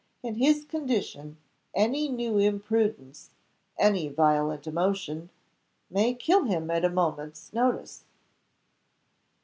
[0.23, 1.37] In his condition,
[1.75, 3.29] any new imprudence,
[3.77, 5.29] any violent emotion,
[5.91, 8.03] may kill him at a moment's notice."